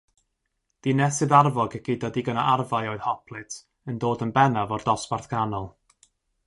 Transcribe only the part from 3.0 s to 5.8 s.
hoplit yn dod yn bennaf o'r dosbarth canol.